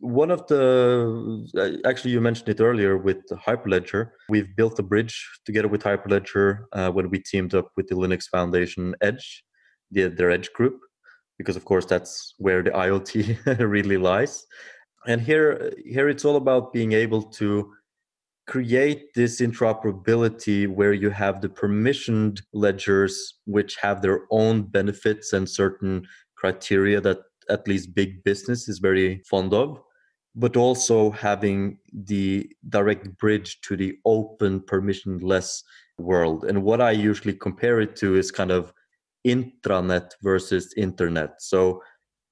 [0.00, 0.60] One of the
[1.84, 4.10] actually you mentioned it earlier with hyperledger.
[4.28, 8.24] We've built a bridge together with hyperledger uh, when we teamed up with the linux
[8.36, 9.42] foundation edge
[9.90, 10.78] the, their edge group
[11.38, 14.46] because of course that's where the IoT really lies.
[15.06, 17.72] And here, here it's all about being able to
[18.48, 25.48] create this interoperability where you have the permissioned ledgers which have their own benefits and
[25.48, 27.18] certain criteria that
[27.50, 29.80] at least big business is very fond of
[30.34, 35.62] but also having the direct bridge to the open permissionless
[35.98, 38.72] world and what i usually compare it to is kind of
[39.26, 41.40] intranet versus internet.
[41.40, 41.82] So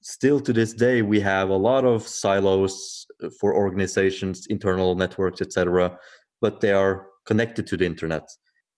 [0.02, 3.06] still to this day we have a lot of silos
[3.40, 5.98] for organizations internal networks etc
[6.40, 8.22] but they are connected to the internet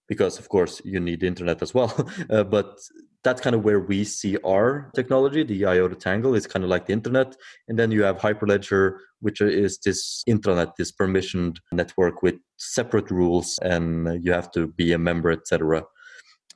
[0.08, 1.92] because of course you need internet as well.
[2.30, 2.78] Uh, but
[3.24, 6.86] that's kind of where we see our technology the iota tangle is kind of like
[6.86, 7.36] the internet.
[7.68, 13.58] And then you have hyperledger which is this intranet this permissioned network with separate rules
[13.62, 15.82] and you have to be a member etc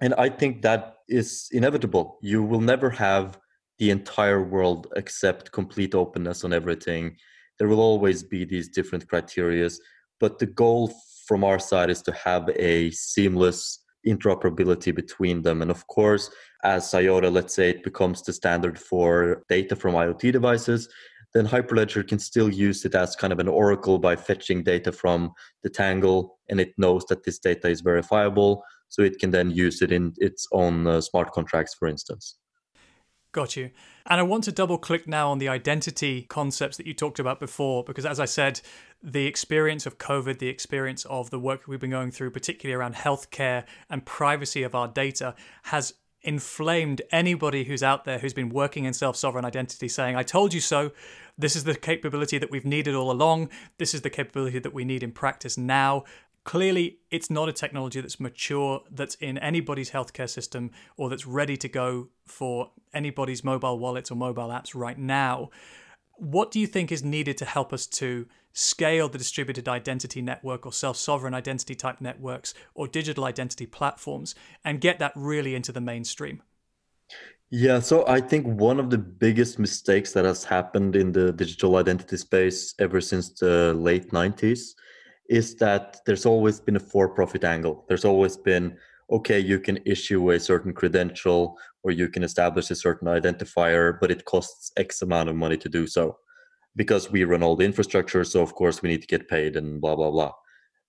[0.03, 2.19] and I think that is inevitable.
[2.23, 3.39] You will never have
[3.79, 7.17] the entire world accept complete openness on everything.
[7.59, 9.77] There will always be these different criterias,
[10.19, 10.93] but the goal
[11.27, 15.63] from our side is to have a seamless interoperability between them.
[15.63, 16.29] And of course,
[16.65, 20.89] as IOTA, let's say it becomes the standard for data from IoT devices,
[21.33, 25.33] then Hyperledger can still use it as kind of an oracle by fetching data from
[25.63, 29.81] the Tangle, and it knows that this data is verifiable so it can then use
[29.81, 32.37] it in its own uh, smart contracts, for instance.
[33.33, 33.71] Got you.
[34.05, 37.41] And I want to double click now on the identity concepts that you talked about
[37.41, 38.61] before, because as I said,
[39.03, 42.97] the experience of COVID, the experience of the work we've been going through, particularly around
[42.97, 48.85] healthcare and privacy of our data, has inflamed anybody who's out there who's been working
[48.85, 50.93] in self sovereign identity saying, I told you so.
[51.39, 53.49] This is the capability that we've needed all along.
[53.79, 56.05] This is the capability that we need in practice now
[56.45, 61.57] clearly it's not a technology that's mature that's in anybody's healthcare system or that's ready
[61.57, 65.51] to go for anybody's mobile wallets or mobile apps right now.
[66.17, 70.67] What do you think is needed to help us to scale the distributed identity network
[70.67, 75.81] or self-sovereign identity type networks or digital identity platforms and get that really into the
[75.81, 76.43] mainstream?
[77.51, 81.77] Yeah, so I think one of the biggest mistakes that has happened in the digital
[81.77, 84.75] identity space ever since the late 90s
[85.29, 87.85] is that there's always been a for profit angle.
[87.89, 88.77] There's always been,
[89.11, 94.11] okay, you can issue a certain credential or you can establish a certain identifier, but
[94.11, 96.19] it costs X amount of money to do so
[96.77, 98.25] because we run all the infrastructure.
[98.25, 100.33] So, of course, we need to get paid and blah, blah, blah.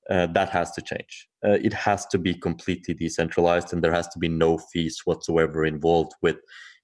[0.10, 1.30] Uh, that has to change.
[1.46, 5.66] Uh, it has to be completely decentralized, and there has to be no fees whatsoever
[5.66, 6.38] involved with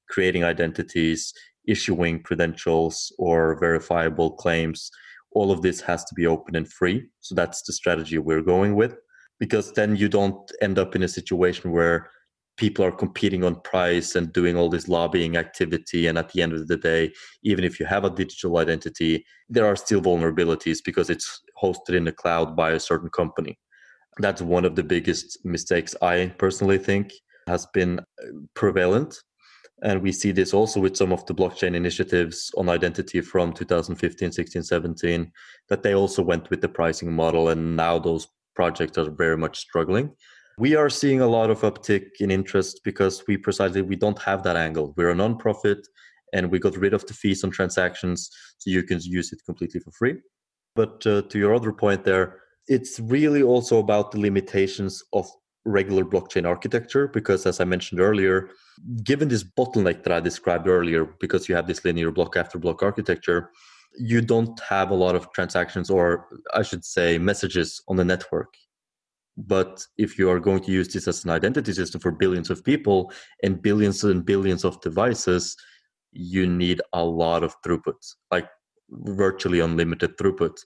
[0.10, 1.34] creating identities,
[1.68, 4.90] issuing credentials, or verifiable claims.
[5.32, 7.08] All of this has to be open and free.
[7.20, 8.96] So that's the strategy we're going with,
[9.40, 12.10] because then you don't end up in a situation where
[12.58, 16.08] people are competing on price and doing all this lobbying activity.
[16.08, 17.12] And at the end of the day,
[17.44, 22.04] even if you have a digital identity, there are still vulnerabilities because it's hosted in
[22.04, 23.58] the cloud by a certain company.
[24.18, 27.14] That's one of the biggest mistakes I personally think
[27.48, 28.04] has been uh,
[28.56, 29.16] prevalent.
[29.82, 34.32] And we see this also with some of the blockchain initiatives on identity from 2015,
[34.32, 35.32] 16, 17,
[35.70, 37.50] that they also went with the pricing model.
[37.50, 40.12] And now those projects are very much struggling
[40.60, 44.44] we are seeing a lot of uptick in interest because we precisely we don't have
[44.44, 45.88] that angle we're a non-profit
[46.34, 49.80] and we got rid of the fees on transactions so you can use it completely
[49.80, 50.16] for free
[50.76, 55.26] but uh, to your other point there it's really also about the limitations of
[55.70, 58.50] regular blockchain architecture because as i mentioned earlier
[59.04, 62.82] given this bottleneck that i described earlier because you have this linear block after block
[62.84, 63.52] architecture
[63.98, 68.54] you don't have a lot of transactions or i should say messages on the network
[69.40, 72.64] but if you are going to use this as an identity system for billions of
[72.64, 75.56] people and billions and billions of devices,
[76.12, 78.50] you need a lot of throughput, like
[78.90, 80.58] virtually unlimited throughput.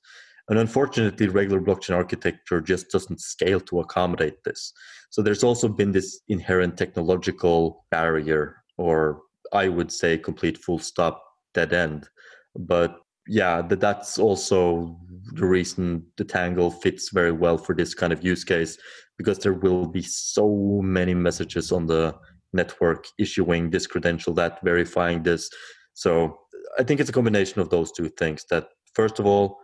[0.50, 4.74] And unfortunately, regular blockchain architecture just doesn't scale to accommodate this.
[5.10, 9.22] So there's also been this inherent technological barrier, or
[9.54, 12.10] I would say complete full stop dead end.
[12.58, 15.00] But yeah, that that's also
[15.34, 18.78] the reason the Tangle fits very well for this kind of use case
[19.18, 22.16] because there will be so many messages on the
[22.52, 25.50] network issuing this credential, that verifying this.
[25.94, 26.38] So
[26.78, 28.46] I think it's a combination of those two things.
[28.50, 29.60] That first of all,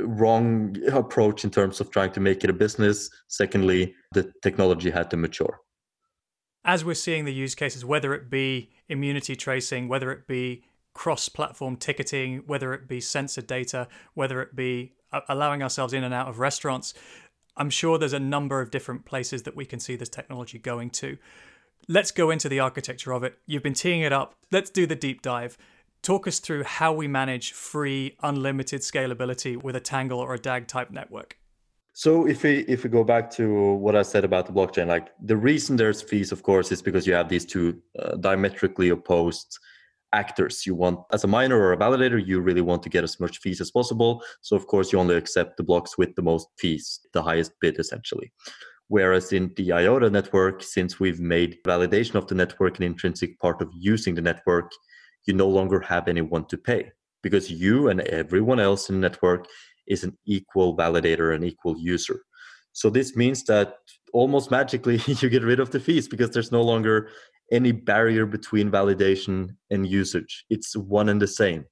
[0.00, 3.10] wrong approach in terms of trying to make it a business.
[3.28, 5.60] Secondly, the technology had to mature.
[6.64, 11.28] As we're seeing the use cases, whether it be immunity tracing, whether it be cross
[11.28, 14.94] platform ticketing, whether it be sensor data, whether it be
[15.28, 16.94] allowing ourselves in and out of restaurants.
[17.56, 20.90] I'm sure there's a number of different places that we can see this technology going
[20.90, 21.18] to.
[21.88, 23.38] Let's go into the architecture of it.
[23.46, 24.34] You've been teeing it up.
[24.50, 25.58] Let's do the deep dive.
[26.04, 30.68] Talk us through how we manage free, unlimited scalability with a Tangle or a DAG
[30.68, 31.38] type network.
[31.94, 35.08] So if we if we go back to what I said about the blockchain, like
[35.22, 39.58] the reason there's fees, of course, is because you have these two uh, diametrically opposed
[40.12, 40.66] actors.
[40.66, 43.38] You want as a miner or a validator you really want to get as much
[43.38, 44.22] fees as possible.
[44.42, 47.78] So of course you only accept the blocks with the most fees the highest bid
[47.78, 48.30] essentially.
[48.88, 53.62] Whereas in the iota network since we've made validation of the network an intrinsic part
[53.62, 54.70] of using the network
[55.26, 56.90] you no longer have anyone to pay
[57.22, 59.46] because you and everyone else in the network
[59.86, 62.20] is an equal validator and equal user
[62.74, 63.76] so this means that
[64.12, 67.08] almost magically you get rid of the fees because there's no longer
[67.52, 70.44] any barrier between validation and usage.
[70.50, 71.64] It's one and the same.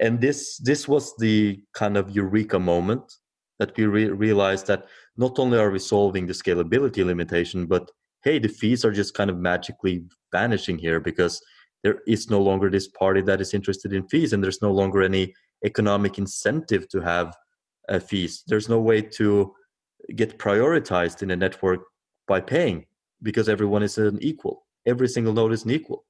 [0.00, 3.12] And this this was the kind of eureka moment
[3.60, 7.90] that we re- realized that not only are we solving the scalability limitation, but
[8.24, 11.40] hey, the fees are just kind of magically vanishing here because
[11.84, 15.02] there is no longer this party that is interested in fees, and there's no longer
[15.02, 15.32] any
[15.64, 17.36] economic incentive to have
[17.88, 18.42] uh, fees.
[18.48, 19.54] There's no way to
[20.16, 21.80] get prioritized in a network
[22.26, 22.86] by paying
[23.22, 26.04] because everyone is an equal every single node isn't equal.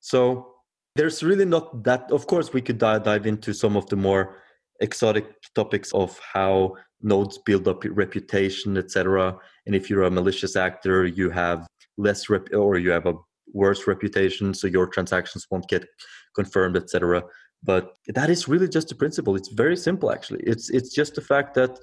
[0.00, 0.54] So
[0.96, 2.10] there's really not that.
[2.10, 4.42] Of course, we could dive into some of the more
[4.80, 9.36] exotic topics of how nodes build up reputation, etc.
[9.66, 13.14] And if you're a malicious actor, you have less rep or you have a
[13.52, 15.86] worse reputation, so your transactions won't get
[16.34, 17.22] confirmed, etc.
[17.62, 19.36] But that is really just the principle.
[19.36, 20.40] It's very simple, actually.
[20.44, 21.78] It's it's just the fact that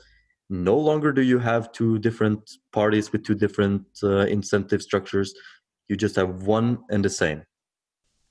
[0.50, 5.34] no longer do you have two different parties with two different uh, incentive structures
[5.92, 7.44] you just have one and the same.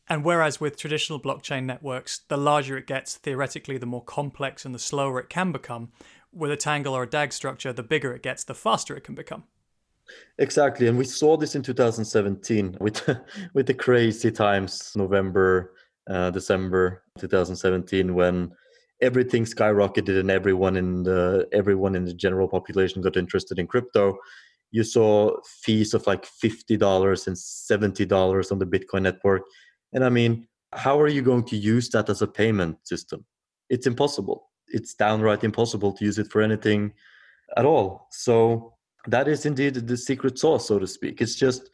[0.09, 4.75] And whereas with traditional blockchain networks, the larger it gets, theoretically, the more complex and
[4.75, 5.91] the slower it can become,
[6.33, 9.15] with a Tangle or a DAG structure, the bigger it gets, the faster it can
[9.15, 9.45] become.
[10.39, 13.09] Exactly, and we saw this in 2017 with
[13.55, 15.75] with the crazy times, November,
[16.09, 18.53] uh, December 2017, when
[19.03, 24.19] everything skyrocketed and everyone in the everyone in the general population got interested in crypto
[24.71, 29.43] you saw fees of like $50 and $70 on the Bitcoin network.
[29.93, 33.25] And I mean, how are you going to use that as a payment system?
[33.69, 34.49] It's impossible.
[34.69, 36.93] It's downright impossible to use it for anything
[37.57, 38.07] at all.
[38.11, 38.75] So
[39.07, 41.21] that is indeed the secret sauce, so to speak.
[41.21, 41.71] It's just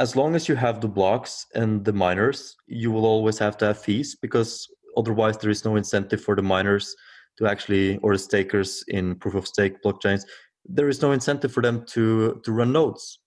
[0.00, 3.66] as long as you have the blocks and the miners, you will always have to
[3.66, 6.94] have fees because otherwise there is no incentive for the miners
[7.38, 10.24] to actually or the stakers in proof of stake blockchains
[10.68, 13.18] there is no incentive for them to to run nodes.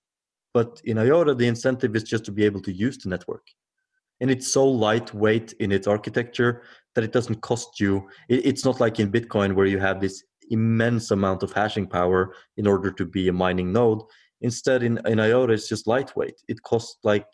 [0.53, 3.45] But in iota the incentive is just to be able to use the network.
[4.19, 6.61] And it's so lightweight in its architecture
[6.93, 8.07] that it doesn't cost you.
[8.29, 12.67] It's not like in bitcoin where you have this immense amount of hashing power in
[12.67, 14.01] order to be a mining node.
[14.41, 16.41] Instead in, in iota it's just lightweight.
[16.47, 17.27] It costs like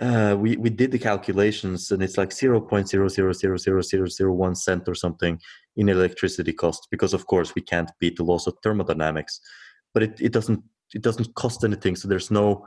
[0.00, 5.38] uh, we we did the calculations and it's like 0.0000001 cent or something
[5.76, 9.40] in electricity cost because of course we can't beat the laws of thermodynamics.
[9.92, 10.62] But it, it doesn't
[10.94, 12.66] it doesn't cost anything so there's no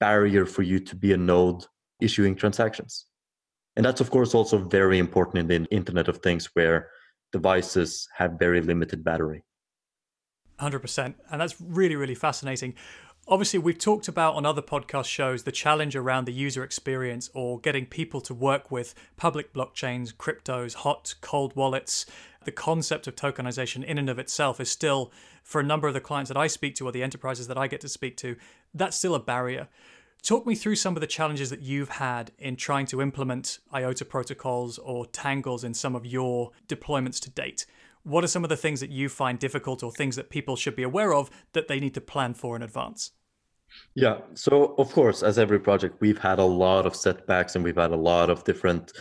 [0.00, 1.64] barrier for you to be a node
[2.00, 3.06] issuing transactions.
[3.76, 6.90] And that's of course also very important in the internet of things where
[7.32, 9.44] devices have very limited battery
[10.60, 12.74] 100% and that's really really fascinating
[13.28, 17.58] Obviously, we've talked about on other podcast shows the challenge around the user experience or
[17.58, 22.06] getting people to work with public blockchains, cryptos, hot, cold wallets.
[22.44, 25.10] The concept of tokenization in and of itself is still,
[25.42, 27.66] for a number of the clients that I speak to or the enterprises that I
[27.66, 28.36] get to speak to,
[28.72, 29.66] that's still a barrier.
[30.22, 34.04] Talk me through some of the challenges that you've had in trying to implement IOTA
[34.04, 37.64] protocols or tangles in some of your deployments to date.
[38.02, 40.76] What are some of the things that you find difficult or things that people should
[40.76, 43.12] be aware of that they need to plan for in advance?
[43.94, 44.18] Yeah.
[44.34, 47.92] So, of course, as every project, we've had a lot of setbacks and we've had
[47.92, 48.92] a lot of different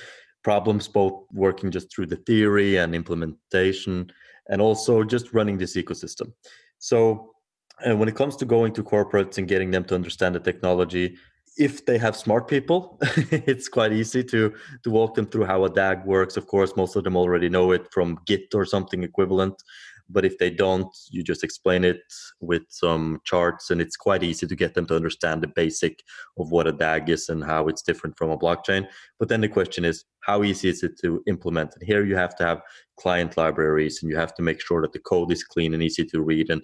[0.43, 4.11] problems, both working just through the theory and implementation,
[4.49, 6.31] and also just running this ecosystem.
[6.79, 7.34] So,
[7.83, 11.17] and when it comes to going to corporates and getting them to understand the technology,
[11.57, 14.53] if they have smart people, it's quite easy to
[14.83, 16.37] to walk them through how a DAG works.
[16.37, 19.61] Of course, most of them already know it from Git or something equivalent.
[20.09, 22.01] But if they don't, you just explain it
[22.39, 26.03] with some charts, and it's quite easy to get them to understand the basic
[26.37, 28.87] of what a DAG is and how it's different from a blockchain.
[29.19, 31.73] But then the question is, how easy is it to implement?
[31.75, 32.61] And here you have to have
[32.99, 36.05] client libraries, and you have to make sure that the code is clean and easy
[36.05, 36.61] to read, and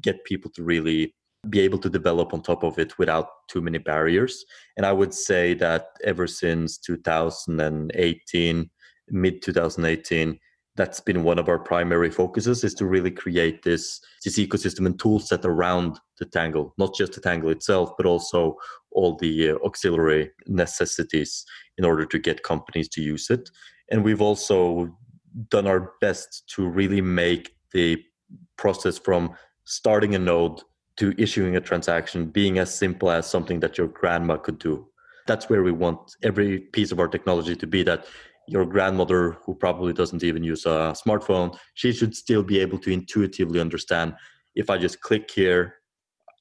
[0.00, 1.14] get people to really
[1.48, 4.44] be able to develop on top of it without too many barriers.
[4.76, 8.70] And I would say that ever since 2018,
[9.08, 10.38] mid 2018,
[10.76, 14.98] that's been one of our primary focuses is to really create this this ecosystem and
[14.98, 18.56] tool set around the tangle not just the tangle itself but also
[18.92, 21.44] all the uh, auxiliary necessities
[21.78, 23.50] in order to get companies to use it.
[23.90, 24.96] And we've also
[25.48, 28.02] done our best to really make the
[28.56, 30.60] process from starting a node
[30.96, 34.86] to issuing a transaction being as simple as something that your grandma could do.
[35.26, 38.06] That's where we want every piece of our technology to be that
[38.50, 42.90] your grandmother who probably doesn't even use a smartphone she should still be able to
[42.90, 44.14] intuitively understand
[44.54, 45.74] if i just click here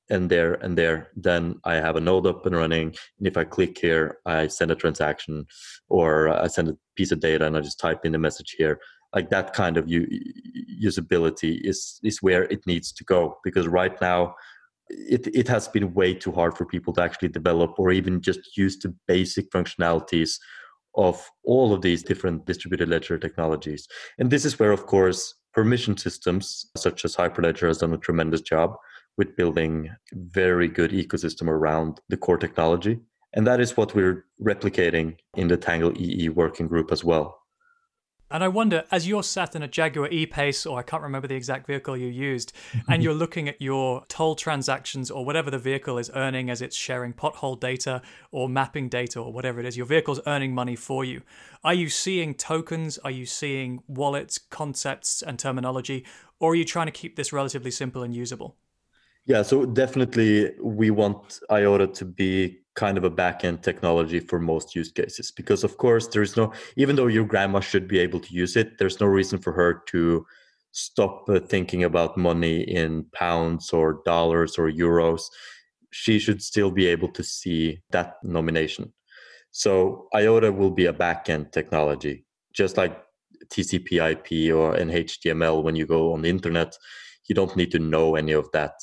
[0.09, 2.87] and there and there then i have a node up and running.
[3.17, 5.45] And if i click here i send a transaction
[5.87, 8.79] or i send a piece of data and i just type in the message here.
[9.13, 13.39] Like that kind of usability is is where it needs to go.
[13.43, 14.35] Because right now
[14.89, 18.55] it, it has been way too hard for people to actually develop or even just
[18.57, 20.37] use the basic functionalities
[20.99, 23.87] of all of these different distributed ledger technologies.
[24.17, 28.41] And this is where, of course, permission systems such as Hyperledger has done a tremendous
[28.41, 28.75] job
[29.17, 32.99] with building very good ecosystem around the core technology.
[33.33, 37.38] And that is what we're replicating in the Tangle EE working group as well.
[38.31, 41.35] And I wonder, as you're sat in a Jaguar E-Pace, or I can't remember the
[41.35, 42.53] exact vehicle you used,
[42.87, 46.75] and you're looking at your toll transactions or whatever the vehicle is earning as it's
[46.75, 51.03] sharing pothole data or mapping data or whatever it is, your vehicle's earning money for
[51.03, 51.21] you.
[51.63, 52.99] Are you seeing tokens?
[52.99, 56.05] Are you seeing wallets, concepts, and terminology?
[56.39, 58.55] Or are you trying to keep this relatively simple and usable?
[59.29, 64.75] Yeah, so definitely we want IOTA to be kind of a back-end technology for most
[64.75, 68.33] use cases because of course there's no even though your grandma should be able to
[68.33, 70.25] use it there's no reason for her to
[70.71, 75.21] stop uh, thinking about money in pounds or dollars or euros.
[75.91, 78.93] She should still be able to see that nomination.
[79.51, 82.99] So iota will be a back-end technology just like
[83.53, 86.75] tcp ip or an html when you go on the internet.
[87.27, 88.73] You don't need to know any of that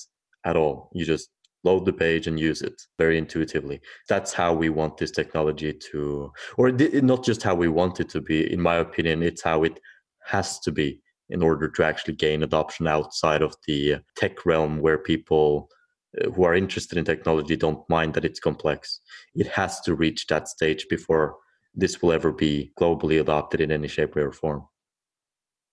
[0.47, 1.29] at all you just
[1.65, 6.31] load the page and use it very intuitively that's how we want this technology to
[6.57, 9.81] or not just how we want it to be in my opinion it's how it
[10.25, 14.99] has to be in order to actually gain adoption outside of the tech realm where
[14.99, 15.69] people
[16.21, 19.01] uh, who are interested in technology don't mind that it's complex.
[19.35, 21.37] It has to reach that stage before
[21.75, 24.67] this will ever be globally adopted in any shape, way, or form.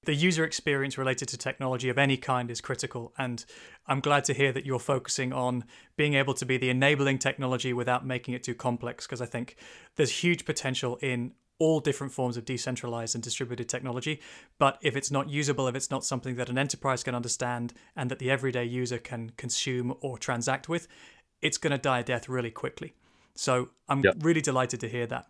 [0.06, 3.46] The user experience related to technology of any kind is critical, and
[3.88, 5.64] I'm glad to hear that you're focusing on
[5.96, 9.56] being able to be the enabling technology without making it too complex, because I think
[9.96, 14.20] there's huge potential in all different forms of decentralized and distributed technology.
[14.58, 18.12] But if it's not usable, if it's not something that an enterprise can understand and
[18.12, 20.88] that the everyday user can consume or transact with,
[21.42, 22.94] it's going to die a death really quickly.
[23.36, 24.16] So I'm yep.
[24.20, 25.28] really delighted to hear that.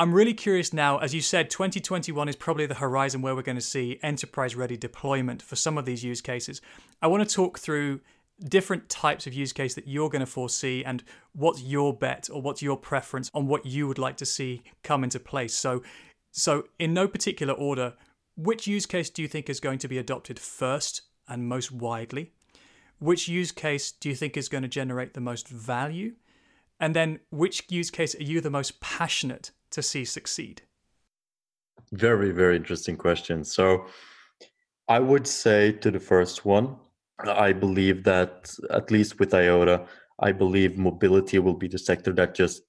[0.00, 3.58] I'm really curious now, as you said, 2021 is probably the horizon where we're going
[3.58, 6.62] to see enterprise ready deployment for some of these use cases.
[7.02, 8.00] I want to talk through
[8.42, 12.40] different types of use case that you're going to foresee and what's your bet or
[12.40, 15.54] what's your preference on what you would like to see come into place.
[15.54, 15.82] So,
[16.30, 17.92] so in no particular order,
[18.38, 22.32] which use case do you think is going to be adopted first and most widely?
[23.00, 26.14] Which use case do you think is going to generate the most value?
[26.82, 30.62] And then which use case are you the most passionate to see succeed?
[31.92, 33.44] Very, very interesting question.
[33.44, 33.86] So
[34.88, 36.76] I would say to the first one,
[37.18, 39.86] I believe that at least with IOTA,
[40.20, 42.62] I believe mobility will be the sector that just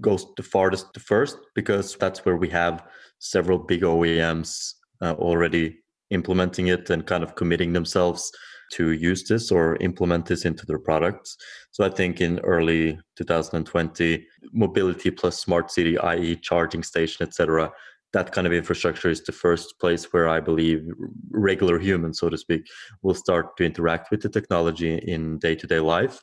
[0.00, 2.84] goes the farthest to first because that's where we have
[3.18, 5.78] several big OEMs uh, already
[6.10, 8.32] implementing it and kind of committing themselves
[8.70, 11.36] to use this or implement this into their products.
[11.70, 17.72] So I think in early 2020, mobility plus smart city, i.e., charging station, etc.,
[18.12, 20.84] that kind of infrastructure is the first place where I believe
[21.30, 22.66] regular humans, so to speak,
[23.02, 26.20] will start to interact with the technology in day to day life.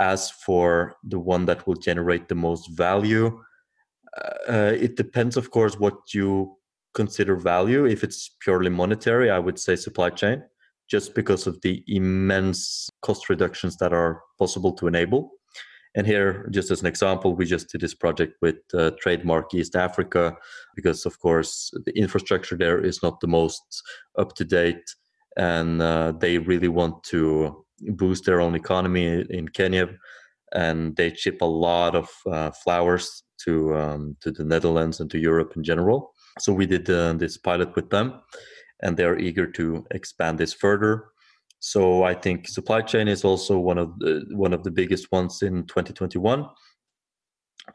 [0.00, 3.40] As for the one that will generate the most value,
[4.48, 6.56] uh, it depends, of course, what you
[6.94, 7.84] consider value.
[7.84, 10.42] If it's purely monetary, I would say supply chain,
[10.88, 15.30] just because of the immense cost reductions that are possible to enable.
[15.94, 19.74] And here, just as an example, we just did this project with uh, Trademark East
[19.74, 20.36] Africa
[20.76, 23.62] because, of course, the infrastructure there is not the most
[24.18, 24.94] up to date,
[25.36, 29.88] and uh, they really want to boost their own economy in Kenya,
[30.52, 35.18] and they ship a lot of uh, flowers to um, to the Netherlands and to
[35.18, 36.12] Europe in general.
[36.38, 38.20] So we did uh, this pilot with them,
[38.82, 41.06] and they're eager to expand this further.
[41.60, 45.42] So I think supply chain is also one of the one of the biggest ones
[45.42, 46.46] in 2021.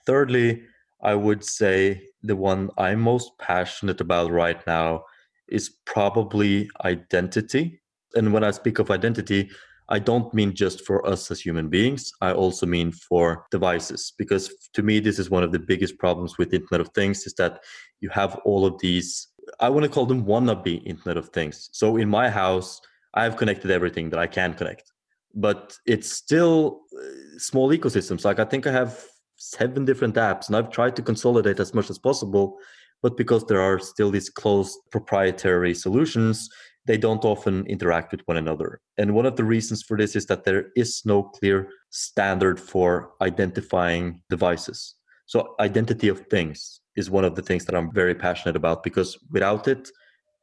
[0.06, 0.64] Thirdly,
[1.02, 5.04] I would say the one I'm most passionate about right now
[5.50, 7.82] is probably identity.
[8.16, 9.50] And when I speak of identity,
[9.90, 12.12] I don't mean just for us as human beings.
[12.22, 16.38] I also mean for devices, because to me, this is one of the biggest problems
[16.38, 17.62] with Internet of Things is that
[18.00, 19.28] you have all of these,
[19.60, 21.70] I want to call them wannabe Internet of Things.
[21.72, 22.82] So in my house,
[23.14, 24.92] I've connected everything that I can connect,
[25.36, 28.26] but it's still uh, small ecosystems.
[28.26, 29.04] Like I think I have
[29.38, 32.58] seven different apps, and I've tried to consolidate as much as possible.
[33.02, 36.50] But because there are still these closed proprietary solutions,
[36.86, 38.80] they don't often interact with one another.
[38.98, 43.12] And one of the reasons for this is that there is no clear standard for
[43.22, 44.96] identifying devices.
[45.26, 49.18] So, identity of things is one of the things that I'm very passionate about because
[49.32, 49.90] without it,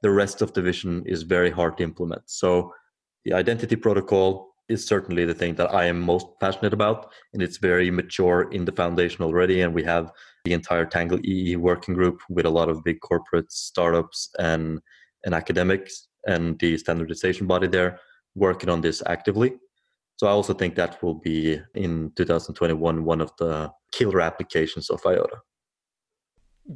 [0.03, 2.23] the rest of the vision is very hard to implement.
[2.27, 2.73] So
[3.25, 7.59] the identity protocol is certainly the thing that I am most passionate about, and it's
[7.59, 9.63] very mature in the foundation already.
[9.63, 10.13] And we have
[10.45, 14.81] the entire Tangle EE working group with a lot of big corporate startups and
[15.25, 18.01] and academics and the standardization body there
[18.35, 19.53] working on this actively.
[20.17, 25.01] So I also think that will be in 2021 one of the killer applications of
[25.05, 25.39] IOTA.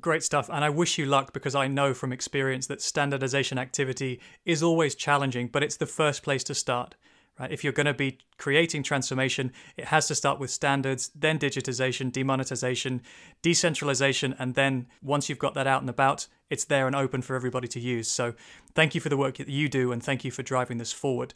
[0.00, 0.50] Great stuff.
[0.52, 4.94] And I wish you luck because I know from experience that standardization activity is always
[4.94, 6.94] challenging, but it's the first place to start.
[7.38, 7.50] Right?
[7.50, 12.12] If you're going to be creating transformation, it has to start with standards, then digitization,
[12.12, 13.02] demonetization,
[13.42, 17.34] decentralization, and then once you've got that out and about, it's there and open for
[17.34, 18.08] everybody to use.
[18.08, 18.34] So
[18.74, 21.34] thank you for the work that you do and thank you for driving this forward.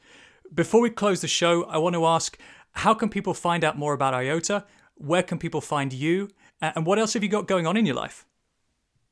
[0.54, 2.38] Before we close the show, I want to ask
[2.72, 4.64] how can people find out more about IOTA?
[4.94, 6.30] Where can people find you?
[6.60, 8.24] And what else have you got going on in your life?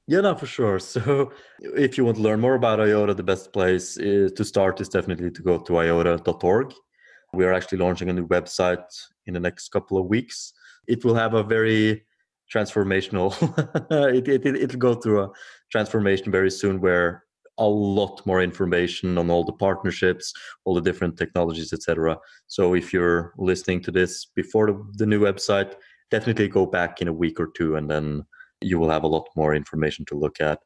[0.09, 0.78] Yeah, no, for sure.
[0.80, 4.80] So, if you want to learn more about IOTA, the best place is, to start
[4.80, 6.74] is definitely to go to iota.org.
[7.32, 8.84] We are actually launching a new website
[9.26, 10.52] in the next couple of weeks.
[10.86, 12.04] It will have a very
[12.54, 13.34] transformational.
[14.14, 15.30] it, it, it, it'll go through a
[15.72, 17.24] transformation very soon, where
[17.59, 20.32] a lot more information on all the partnerships,
[20.64, 22.16] all the different technologies, etc.
[22.46, 25.74] So, if you're listening to this before the, the new website,
[26.12, 28.24] definitely go back in a week or two and then
[28.61, 30.61] you will have a lot more information to look at.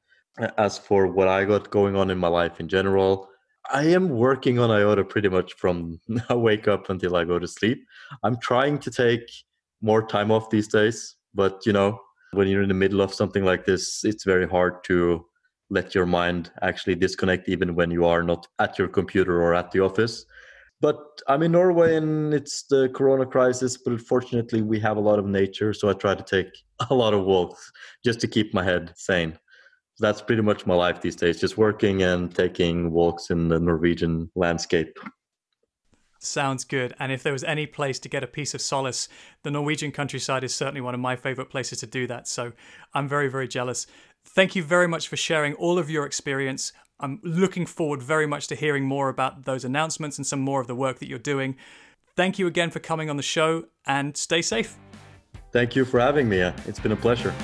[0.57, 3.29] As for what I got going on in my life in general,
[3.73, 7.49] I am working on IOTA pretty much from I wake up until I go to
[7.49, 7.85] sleep.
[8.23, 9.29] I'm trying to take
[9.83, 11.99] more time off these days, but you know,
[12.33, 15.27] when you're in the middle of something like this, it's very hard to
[15.69, 19.71] let your mind actually disconnect even when you are not at your computer or at
[19.71, 20.27] the office.
[20.81, 25.19] But I'm in Norway and it's the corona crisis, but fortunately we have a lot
[25.19, 26.53] of nature, so I try to take
[26.91, 27.71] a lot of walks
[28.05, 29.39] just to keep my head sane.
[29.99, 34.31] That's pretty much my life these days, just working and taking walks in the Norwegian
[34.35, 34.99] landscape.
[36.23, 36.95] Sounds good.
[36.99, 39.09] And if there was any place to get a piece of solace,
[39.43, 42.29] the Norwegian countryside is certainly one of my favorite places to do that.
[42.29, 42.53] So
[42.95, 43.87] I'm very, very jealous.
[44.25, 46.75] Thank you very much for sharing all of your experience.
[47.01, 50.67] I'm looking forward very much to hearing more about those announcements and some more of
[50.67, 51.57] the work that you're doing.
[52.15, 54.77] Thank you again for coming on the show and stay safe.
[55.53, 56.43] Thank you for having me.
[56.43, 57.35] Uh, it's been a pleasure.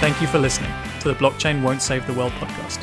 [0.00, 2.80] Thank you for listening to the Blockchain Won't Save the World podcast.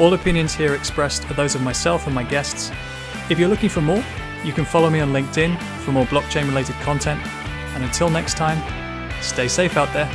[0.00, 2.70] All opinions here expressed are those of myself and my guests.
[3.28, 4.02] If you're looking for more,
[4.44, 7.20] you can follow me on LinkedIn for more blockchain related content.
[7.74, 8.62] And until next time,
[9.20, 10.08] stay safe out there.